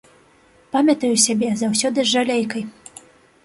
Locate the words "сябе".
1.25-1.49